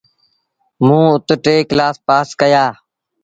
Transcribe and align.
موݩ 0.85 1.05
اُت 1.13 1.27
ٽي 1.43 1.55
ڪلآس 1.69 1.95
پآس 2.07 2.27
ڪيآ۔ 2.39 2.65